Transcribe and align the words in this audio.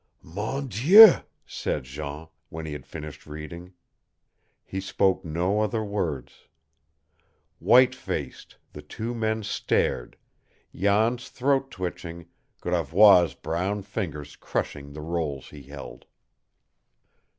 "Mon 0.23 0.65
Dieu!" 0.67 1.17
said 1.45 1.83
Jean, 1.83 2.27
when 2.49 2.65
he 2.65 2.71
had 2.73 2.87
finished 2.87 3.27
reading. 3.27 3.73
He 4.65 4.81
spoke 4.81 5.23
no 5.23 5.61
other 5.61 5.83
words. 5.85 6.47
White 7.59 7.93
faced, 7.93 8.55
the 8.73 8.81
two 8.81 9.13
men 9.13 9.43
stared, 9.43 10.17
Jan's 10.73 11.29
throat 11.29 11.69
twitching, 11.69 12.25
Gravois' 12.61 13.35
brown 13.43 13.83
fingers 13.83 14.35
crushing 14.35 14.93
the 14.93 15.01
rolls 15.01 15.49
he 15.49 15.61
held. 15.61 16.05